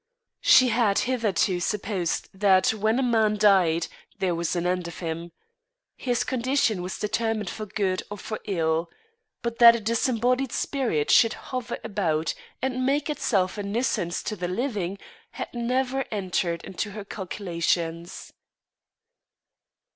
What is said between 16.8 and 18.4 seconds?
her calculations.